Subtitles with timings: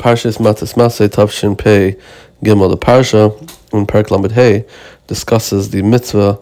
[0.00, 1.94] Parshas Matas Masay Tavshin Pei
[2.42, 2.70] Gimel.
[2.70, 3.38] The Parsha
[3.74, 4.64] in Parak Lamed Hey
[5.06, 6.38] discusses the mitzvah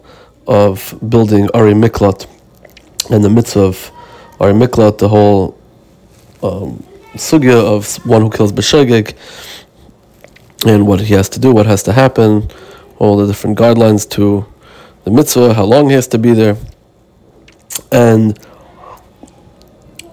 [0.47, 2.25] of building Ari Miklat
[3.11, 3.91] and the mitzvah of
[4.39, 5.59] Ari Miklat, the whole
[6.41, 6.81] um,
[7.15, 9.13] sugya of one who kills Beshegeg
[10.65, 12.49] and what he has to do, what has to happen,
[12.97, 14.45] all the different guidelines to
[15.03, 16.55] the mitzvah, how long he has to be there.
[17.91, 18.39] And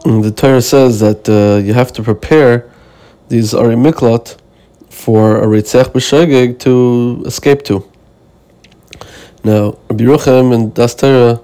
[0.04, 2.72] the Torah says that uh, you have to prepare
[3.28, 4.36] these Ari Miklat
[4.90, 7.88] for a Ritzech B'Shegeg to escape to.
[9.44, 11.40] Now, Rabbi Ruchem and Das Torah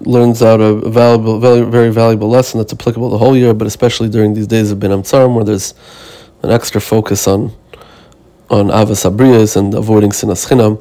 [0.00, 4.08] learns out a valuable, very, very valuable lesson that's applicable the whole year, but especially
[4.08, 5.74] during these days of Ben Tzarim, where there's
[6.42, 7.54] an extra focus on
[8.48, 10.80] on Avas Abriyas and avoiding Sinas Chinam.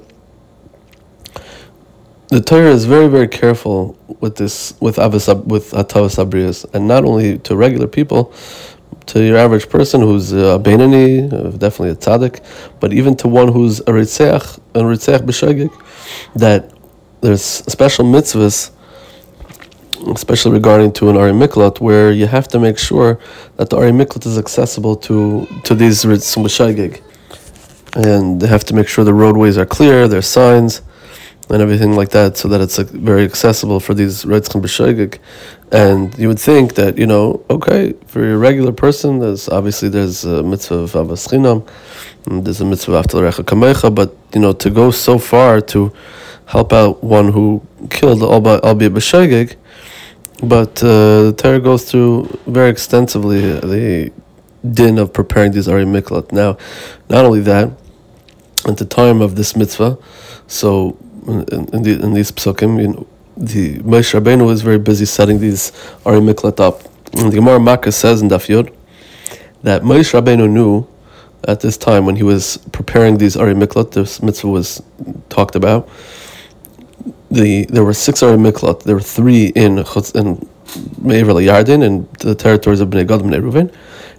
[2.28, 7.06] The Torah is very, very careful with this, with Avas, with Atavas Abriyas, and not
[7.06, 8.34] only to regular people,
[9.08, 12.44] to your average person who's uh, a Benini, uh, definitely a tzaddik,
[12.80, 15.72] but even to one who's a Ritzeach, a Ritzeach B'Shagig,
[16.36, 16.72] that
[17.22, 18.72] there's special mitzvahs,
[20.14, 23.20] especially regarding to an Ari Miklat, where you have to make sure
[23.58, 27.02] that the Ari Miklat is accessible to, to these Ritzum B'Shagig.
[27.96, 30.82] And they have to make sure the roadways are clear, there's signs,
[31.50, 35.20] and everything like that, so that it's like, very accessible for these Ritzum B'Shagig.
[35.72, 40.26] And you would think that, you know, okay, for a regular person, there's obviously there's
[40.26, 41.68] a mitzvah of Avas Chinam,
[42.44, 45.94] there's a mitzvah of Recha Kamecha, but, you know, to go so far to
[46.48, 49.56] help out one who killed, albeit B'Shegeg,
[50.44, 54.12] but uh, the Torah goes through very extensively the
[54.72, 56.32] din of preparing these Ari Miklat.
[56.32, 56.58] Now,
[57.10, 57.72] not only that,
[58.68, 59.98] at the time of this mitzvah,
[60.48, 60.98] so
[61.28, 65.72] in, the, in these psukim, you know, the Moshe Rabbeinu was very busy setting these
[66.06, 66.84] Ari Miklat up.
[67.14, 68.72] And the Gemara Makkah says in Daf Yod
[69.64, 70.88] that Moshe Rabbeinu knew
[71.48, 74.82] at this time when he was preparing these Ari Miklat, this mitzvah was
[75.30, 75.90] talked about.
[77.32, 78.84] The there were six Ari Miklat.
[78.84, 80.48] There were three in Chutz, in
[81.02, 83.74] Me'er Yardin and the territories of Bnei Gad and Bnei Ruven,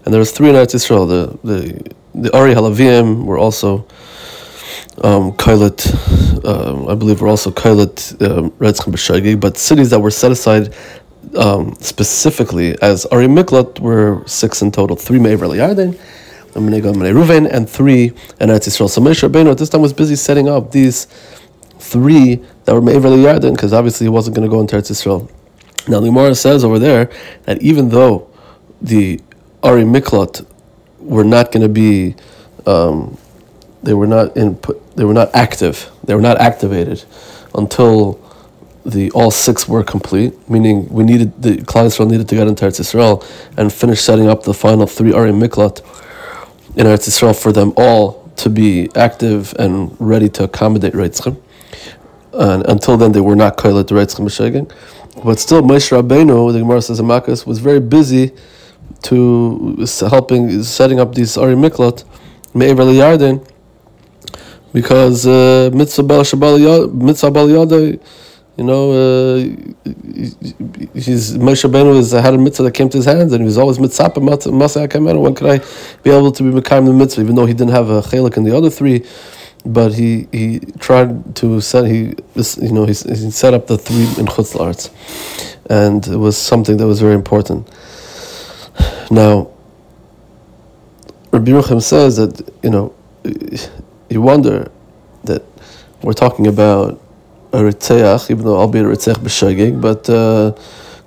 [0.05, 1.09] and there was three in Eretz Yisrael.
[1.09, 3.87] The the the Ari Halavim were also
[5.03, 10.11] um, Kailat, um, I believe were also Kailat, um, Retzchem B'Shagi, but cities that were
[10.11, 10.75] set aside
[11.37, 15.99] um, specifically as Ari Miklat were six in total, three Me'er Yarden,
[16.55, 18.05] Ruven, and three
[18.41, 18.89] in Eretz Yisrael.
[18.89, 21.07] So Moshe Rabbeinu at this time was busy setting up these
[21.79, 25.31] three that were Me'er Yarden, because obviously he wasn't going to go into Eretz Yisrael.
[25.89, 27.11] Now the Gemara says over there
[27.45, 28.31] that even though
[28.81, 29.21] the
[29.63, 30.47] Ari Miklat
[30.99, 32.15] were not going to be
[32.67, 33.17] um,
[33.87, 37.05] they were not input, they were not active, they were not activated
[37.55, 38.21] until
[38.85, 40.33] the all six were complete.
[40.51, 43.25] Meaning, we needed the Klal Yisrael needed to get into Eretz Yisrael
[43.57, 45.81] and finish setting up the final three Ari Miklat
[46.77, 51.41] in Eretz Yisrael for them all to be active and ready to accommodate Reitzchem.
[52.33, 54.71] And until then, they were not Kailat Reitzchem B'Shegin.
[55.25, 58.33] But still, Moshe Rabbeinu, the Gemara says Amakas, was very busy
[59.03, 62.05] to helping setting up these Ari Miklat,
[62.53, 63.47] Me'er Yarden,
[64.73, 66.15] because uh, mitzvah
[67.49, 67.99] yada,
[68.57, 69.37] you know, uh,
[70.95, 73.59] he's Moshe Rabbeinu was had a mitzvah that came to his hands, and he was
[73.59, 75.21] always mitzvah masay kamera.
[75.21, 75.65] When could I
[76.03, 78.45] be able to be mekayim the mitzvah, even though he didn't have a chelik in
[78.45, 79.05] the other three?
[79.65, 82.15] But he, he tried to set he
[82.63, 84.91] you know he, he set up the three in chutz
[85.69, 87.69] and it was something that was very important.
[89.11, 89.51] Now,
[91.33, 92.95] Rabbi Ruchem says that you know
[94.17, 94.71] you wonder
[95.25, 95.43] that
[96.01, 96.99] we're talking about
[97.53, 100.55] a ritzeach, even though albeit a ritzeach b'shagig, but uh,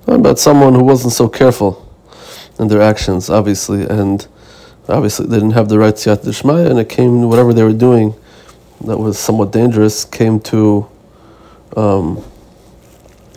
[0.06, 1.72] about someone who wasn't so careful
[2.60, 4.28] in their actions, obviously, and
[4.88, 8.14] obviously they didn't have the right siyat d'shmaya, and it came whatever they were doing
[8.84, 10.88] that was somewhat dangerous came to.
[11.76, 12.22] Um,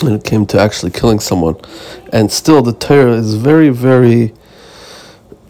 [0.04, 1.56] and it came to actually killing someone,
[2.12, 4.34] and still the Torah is very, very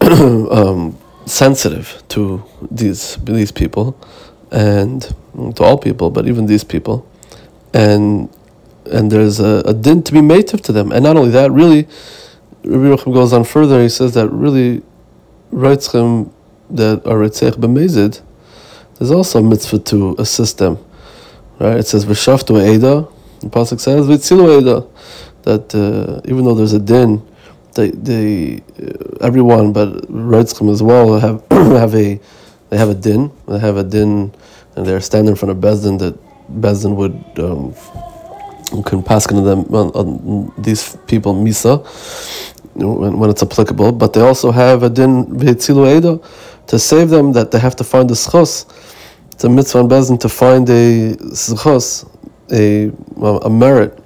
[0.00, 3.96] um, sensitive to these these people,
[4.50, 5.02] and
[5.56, 7.08] to all people, but even these people,
[7.72, 8.28] and
[8.90, 11.88] and there's a, a din to be made to them, and not only that, really,
[12.64, 13.82] Rabbi Yochim goes on further.
[13.82, 14.82] He says that really,
[15.52, 16.30] reitzchem
[16.70, 18.20] that are ritzech b'mezid,
[18.98, 20.78] there's also a mitzvah to assist them,
[21.58, 21.78] right?
[21.78, 23.08] It says v'shaftu eda,
[23.40, 24.86] the pasuk says v'tzilu eda,
[25.42, 27.22] that uh, even though there's a din
[27.74, 32.20] they they uh, everyone but Reitzchem as well have have a
[32.70, 34.32] they have a din they have a din
[34.76, 36.18] and they're standing in front of Bezdin that
[36.60, 37.74] Bezdin would um,
[38.82, 41.84] can pass into them on, on, these people misa
[42.74, 46.22] when, when it's applicable, but they also have a din v'etzilu edo
[46.66, 48.66] to save them that they have to find a schos.
[49.30, 52.08] It's a mitzvah and bezin to find a schos,
[52.50, 52.90] a,
[53.46, 53.98] a merit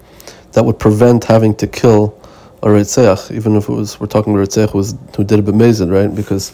[0.53, 2.18] that would prevent having to kill
[2.63, 6.15] a Reitzeach, even if it was, we're talking who, was, who did it b'mezid, right?
[6.15, 6.51] Because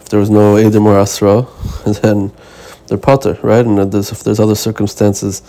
[0.00, 1.46] if there was no Edim or Asra,
[2.02, 2.32] then
[2.86, 3.64] they're potter, right?
[3.64, 5.40] And there's, if there's other circumstances,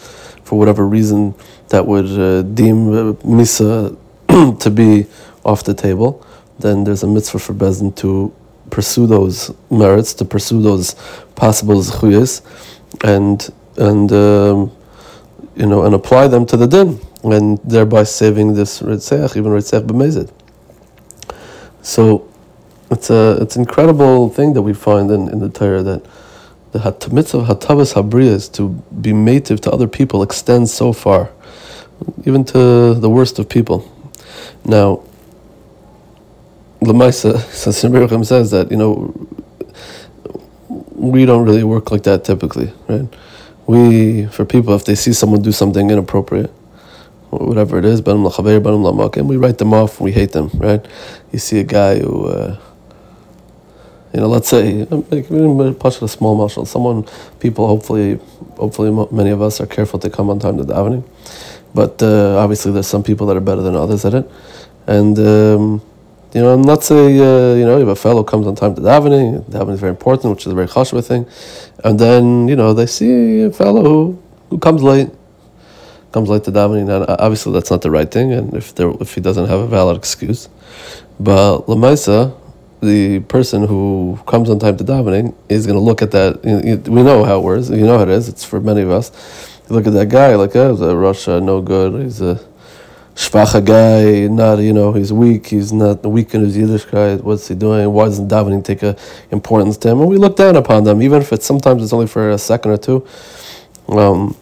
[0.43, 1.33] for whatever reason,
[1.69, 3.97] that would uh, deem uh, Misa
[4.59, 5.05] to be
[5.45, 6.25] off the table,
[6.59, 8.33] then there's a mitzvah for Bezdin to
[8.69, 10.95] pursue those merits, to pursue those
[11.35, 12.41] possible zchuyas,
[13.03, 14.71] and and um,
[15.55, 19.85] you know and apply them to the din, and thereby saving this ritzeach, even ritzeach
[19.87, 20.31] b'mezid.
[21.81, 22.29] So
[22.91, 26.05] it's a it's an incredible thing that we find in, in the Torah that
[26.73, 28.69] the mitzvah of hatavas habriyas to
[29.01, 31.29] be mative to other people extends so far,
[32.25, 33.89] even to the worst of people.
[34.65, 35.03] Now,
[36.81, 37.39] Lamaisa
[38.25, 39.27] says that you know
[40.69, 43.07] we don't really work like that typically, right?
[43.67, 46.51] We for people if they see someone do something inappropriate,
[47.37, 49.99] whatever it is, and we write them off.
[49.99, 50.85] We hate them, right?
[51.31, 52.27] You see a guy who.
[52.27, 52.59] Uh,
[54.13, 57.03] you know, let's say, like, a small marshal, someone,
[57.39, 58.19] people, hopefully,
[58.57, 61.03] hopefully, many of us are careful to come on time to davening,
[61.73, 64.29] but uh, obviously, there's some people that are better than others at it,
[64.85, 65.81] and um,
[66.33, 68.81] you know, and let's say uh, you know, if a fellow comes on time to
[68.81, 71.25] davening, davening is very important, which is a very chashva thing,
[71.83, 75.09] and then you know they see a fellow who, who comes late,
[76.13, 79.15] comes late to davening, and obviously that's not the right thing, and if there if
[79.15, 80.47] he doesn't have a valid excuse,
[81.19, 82.39] but lamaisa,
[82.81, 86.43] the person who comes on time to davening is going to look at that.
[86.43, 87.69] We know how it works.
[87.69, 88.29] You know how it is.
[88.29, 89.11] It's for many of us.
[89.69, 92.03] You look at that guy like, oh, he's a Russia, no good.
[92.03, 92.45] He's a
[93.15, 95.47] shvacha guy, not you know he's weak.
[95.47, 97.15] He's not weak in his guy.
[97.15, 97.91] What's he doing?
[97.91, 98.95] Why doesn't davening take a
[99.31, 100.01] importance to him?
[100.01, 102.71] And we look down upon them, even if it's sometimes it's only for a second
[102.71, 103.07] or two.
[103.87, 104.35] Um,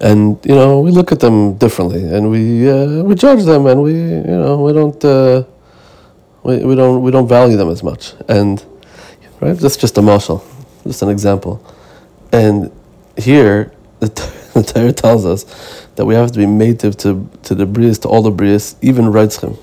[0.00, 3.82] and you know we look at them differently, and we uh, we judge them, and
[3.82, 5.44] we you know we don't uh,
[6.42, 8.14] we, we don't we don't value them as much.
[8.28, 8.64] And
[9.40, 10.44] right, that's just a marshal,
[10.84, 11.62] just an example.
[12.32, 12.70] And
[13.16, 14.06] here the,
[14.54, 18.08] the Torah tells us that we have to be native to, to the brias, to
[18.08, 19.58] all the brias, even reitzchim.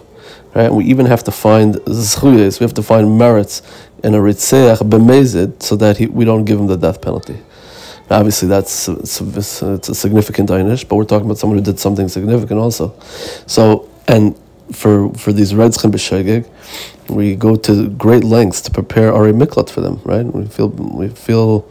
[0.53, 0.71] Right?
[0.71, 3.61] We even have to find zchuyes, we have to find merits
[4.03, 7.37] in a ritzeach b'mezid so that he, we don't give him the death penalty.
[8.09, 12.07] Obviously, that's it's, it's a significant einish, but we're talking about someone who did something
[12.07, 12.93] significant also.
[13.47, 14.39] So, and
[14.71, 16.47] for for these reitzchim b'shegeg,
[17.09, 19.99] we go to great lengths to prepare our miklat for them.
[20.03, 20.23] Right?
[20.25, 21.67] We feel we feel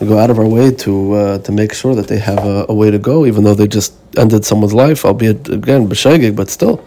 [0.00, 2.66] we go out of our way to uh, to make sure that they have a,
[2.70, 6.48] a, way to go, even though they just ended someone's life, albeit again b'shegig, but
[6.48, 6.84] still.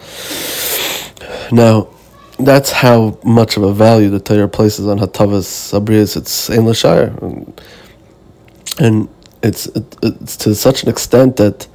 [1.51, 1.89] Now,
[2.39, 6.15] that's how much of a value the Torah places on Hatavas Sabrias.
[6.15, 7.11] It's Ein Lashire,
[8.79, 9.09] and, and
[9.43, 11.67] it's it, it's to such an extent that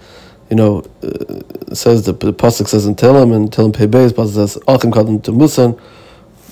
[0.50, 4.34] you know uh, says the, the pasuk says in Tehillim and Tehillim Pei Beis pasuk
[4.34, 5.80] says Achim Kadam to Musan.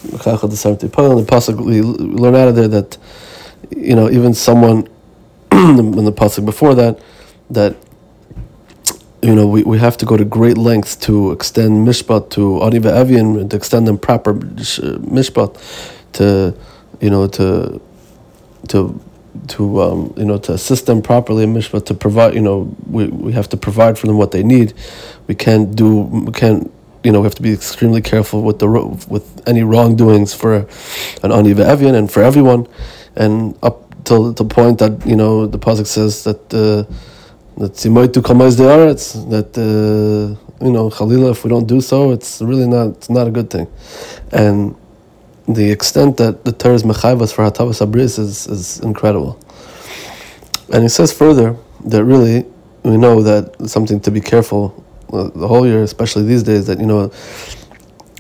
[0.03, 2.99] The pasuk we learn out of there that
[3.71, 4.89] you know, even someone
[5.53, 6.99] in the pasuk before that,
[7.51, 7.77] that
[9.23, 13.01] you know, we, we have to go to great lengths to extend mishpat to Aniva
[13.01, 15.57] Avian and to extend them proper mishpat
[16.15, 16.57] to,
[17.01, 17.81] you know, to,
[18.69, 19.01] to,
[19.49, 23.07] to, um, you know, to assist them properly in mishpat, to provide, you know, we,
[23.09, 24.75] we have to provide for them what they need.
[25.27, 26.71] We can't do, we can't,
[27.03, 28.69] you know, we have to be extremely careful with the,
[29.09, 32.69] with any wrongdoings for an Aniva Avian and for everyone
[33.17, 36.85] and up till the point that you know the pasuk says that uh,
[37.59, 42.41] that zimoitu kamaz de'aretz that uh, you know chalila if we don't do so it's
[42.41, 43.67] really not it's not a good thing,
[44.33, 44.75] and
[45.55, 49.39] the extent that the Torah is mechayvas for hatavas abris is is incredible.
[50.73, 51.57] And he says further
[51.87, 52.47] that really
[52.83, 56.81] we know that something to be careful uh, the whole year, especially these days, that
[56.81, 57.13] you know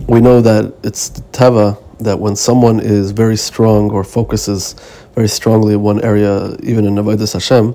[0.06, 4.74] we know that it's teva that when someone is very strong or focuses
[5.14, 7.74] very strongly in one area, even in Avodah Hashem,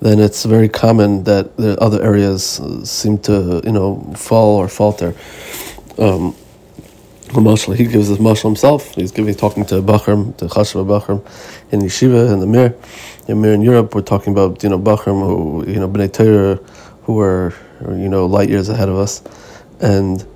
[0.00, 5.14] then it's very common that the other areas seem to, you know, fall or falter.
[5.98, 6.34] Um,
[7.28, 8.94] he gives this mashal himself.
[8.94, 11.24] He's giving, talking to Bachram, to Chashva Bachram
[11.70, 12.74] in Yeshiva, in the Mir.
[13.28, 16.56] In Mir in Europe, we're talking about, you know, Bachram, who, you know, Bnei Torah,
[17.02, 19.22] who are, you know, light years ahead of us.
[19.80, 20.26] And,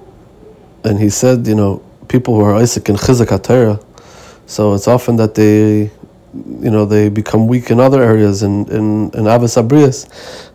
[0.84, 3.82] and he said, you know, people who are Isaac and Chizak HaTorah,
[4.46, 5.90] so it's often that they,
[6.34, 10.08] you know, they become weak in other areas in in in Avos Abrius.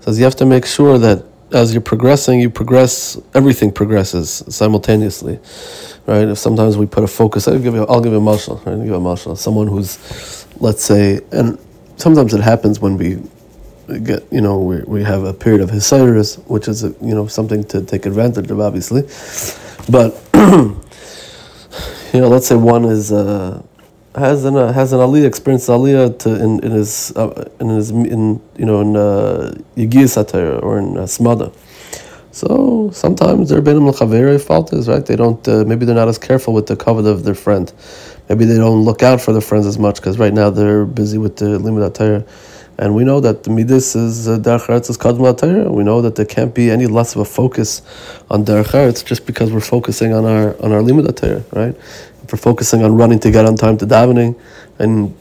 [0.03, 3.19] Says you have to make sure that as you're progressing, you progress.
[3.33, 5.39] Everything progresses simultaneously,
[6.05, 6.27] right?
[6.27, 8.73] If sometimes we put a focus, I'll give you, I'll give you a marshal, right?
[8.73, 9.35] I'll give a marshal.
[9.35, 11.57] Someone who's, let's say, and
[11.95, 13.21] sometimes it happens when we
[13.99, 17.27] get, you know, we, we have a period of Hisiris, which is, a, you know,
[17.27, 19.03] something to take advantage of, obviously.
[19.89, 20.21] But,
[22.13, 23.63] you know, let's say one is, uh,
[24.17, 27.91] has an uh, has an aliyah experience aliyah to in in his uh, in his
[27.91, 30.17] in you know in uh, Yigiyas
[30.63, 31.53] or in uh, Smada.
[32.31, 35.05] So sometimes their benim l'chaveri fault is right.
[35.05, 37.71] They don't uh, maybe they're not as careful with the covet of their friend.
[38.29, 41.17] Maybe they don't look out for their friends as much because right now they're busy
[41.17, 42.25] with the limud Torah.
[42.79, 46.15] And we know that the midis is uh, derech eretz is kadma We know that
[46.15, 47.81] there can't be any less of a focus
[48.29, 51.75] on derech just because we're focusing on our on our limud Torah, right?
[52.31, 54.39] We're focusing on running to get on time to davening,
[54.79, 55.15] and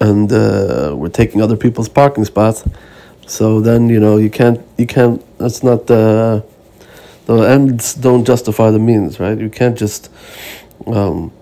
[0.00, 2.64] and uh, we're taking other people's parking spots,
[3.26, 5.22] so then you know you can't you can't.
[5.38, 6.44] That's not the
[7.26, 9.38] the ends don't justify the means, right?
[9.38, 10.10] You can't just.
[10.86, 11.32] Um,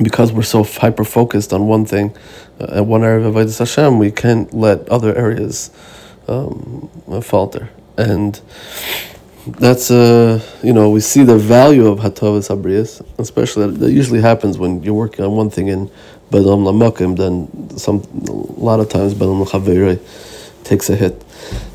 [0.00, 2.16] because we're so hyper focused on one thing,
[2.60, 5.70] uh, one area of Avodah Hashem, we can't let other areas
[6.28, 6.88] um,
[7.22, 7.70] falter.
[7.96, 8.40] And
[9.56, 14.58] that's uh, you know we see the value of Hatovas Habrias, especially that, usually happens
[14.58, 15.88] when you're working on one thing in
[16.30, 19.98] Bedam Lamakim, then some a lot of times Bedam Chavere
[20.64, 21.24] takes a hit.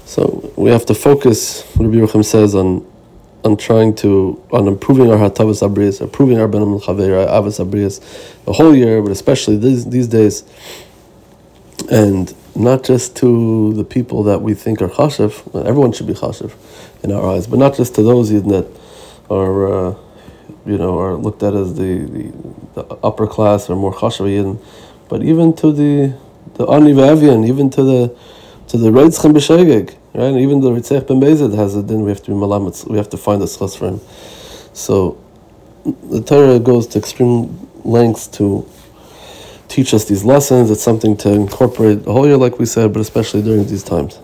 [0.05, 1.63] So we have to focus.
[1.75, 2.85] Rabbi Yerucham says on
[3.43, 7.99] on trying to on improving our hatavas abrias, improving our benam chaver, avas abrias,
[8.45, 10.43] the whole year, but especially these these days,
[11.89, 15.65] and not just to the people that we think are chashiv.
[15.65, 16.53] Everyone should be chashiv
[17.03, 18.69] in our eyes, but not just to those that
[19.29, 19.95] are, uh,
[20.65, 24.59] you know, are looked at as the, the, the upper class or more chashiv
[25.09, 26.17] but even to the
[26.55, 26.91] the ani
[27.47, 28.15] even to the
[28.67, 30.35] to the reitzchem b'shegeg Right?
[30.35, 33.09] even the Ritzech Ben Bezed has a din, we have to be malamet, we have
[33.09, 34.01] to find a schos for him.
[34.73, 35.17] So
[36.03, 38.69] the Torah goes to extreme lengths to
[39.69, 40.69] teach us these lessons.
[40.69, 44.19] It's something to incorporate whole year, like we said, but especially during these times.